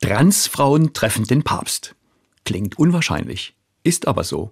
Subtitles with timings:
[0.00, 1.96] Transfrauen treffen den Papst.
[2.44, 4.50] Klingt unwahrscheinlich, ist aber so.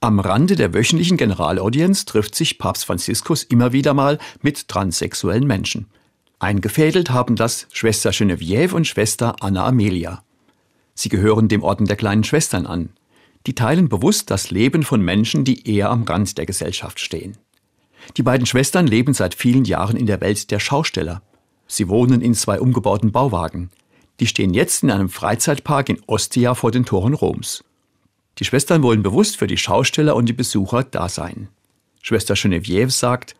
[0.00, 5.86] Am Rande der wöchentlichen Generalaudienz trifft sich Papst Franziskus immer wieder mal mit transsexuellen Menschen.
[6.38, 10.22] Eingefädelt haben das Schwester Geneviève und Schwester Anna Amelia.
[10.94, 12.90] Sie gehören dem Orden der kleinen Schwestern an.
[13.46, 17.38] Die teilen bewusst das Leben von Menschen, die eher am Rand der Gesellschaft stehen.
[18.18, 21.22] Die beiden Schwestern leben seit vielen Jahren in der Welt der Schausteller.
[21.66, 23.70] Sie wohnen in zwei umgebauten Bauwagen.
[24.20, 27.64] Die stehen jetzt in einem Freizeitpark in Ostia vor den Toren Roms.
[28.38, 31.48] Die Schwestern wollen bewusst für die Schausteller und die Besucher da sein.
[32.02, 33.34] Schwester Geneviève sagt,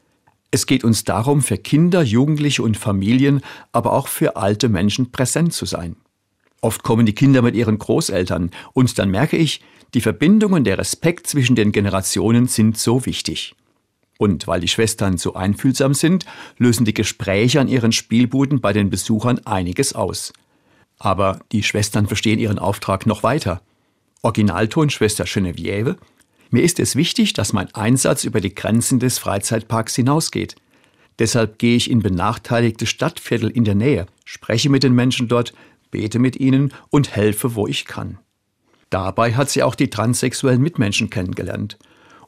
[0.50, 3.40] es geht uns darum, für Kinder, Jugendliche und Familien,
[3.72, 5.96] aber auch für alte Menschen präsent zu sein.
[6.60, 9.60] Oft kommen die Kinder mit ihren Großeltern und dann merke ich,
[9.94, 13.54] die Verbindung und der Respekt zwischen den Generationen sind so wichtig.
[14.18, 16.24] Und weil die Schwestern so einfühlsam sind,
[16.56, 20.32] lösen die Gespräche an ihren Spielbuden bei den Besuchern einiges aus.
[20.98, 23.60] Aber die Schwestern verstehen ihren Auftrag noch weiter.
[24.22, 25.96] Originalton Schwester Geneviève.
[26.50, 30.56] Mir ist es wichtig, dass mein Einsatz über die Grenzen des Freizeitparks hinausgeht.
[31.18, 35.52] Deshalb gehe ich in benachteiligte Stadtviertel in der Nähe, spreche mit den Menschen dort,
[35.90, 38.18] bete mit ihnen und helfe, wo ich kann.
[38.90, 41.78] Dabei hat sie auch die transsexuellen Mitmenschen kennengelernt.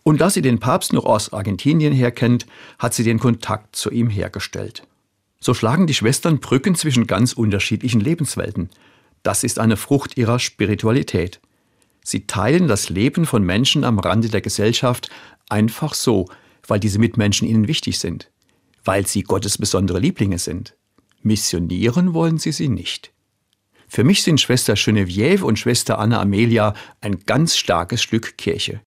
[0.03, 2.47] Und da sie den Papst noch aus Argentinien her kennt,
[2.79, 4.85] hat sie den Kontakt zu ihm hergestellt.
[5.41, 8.71] So schlagen die Schwestern Brücken zwischen ganz unterschiedlichen Lebenswelten.
[9.23, 11.41] Das ist eine Frucht ihrer Spiritualität.
[12.03, 15.11] Sie teilen das Leben von Menschen am Rande der Gesellschaft
[15.49, 16.29] einfach so,
[16.67, 18.31] weil diese Mitmenschen ihnen wichtig sind,
[18.85, 20.77] weil sie Gottes besondere Lieblinge sind.
[21.23, 23.13] Missionieren wollen sie sie nicht.
[23.89, 28.81] Für mich sind Schwester Geneviève und Schwester Anna Amelia ein ganz starkes Stück Kirche.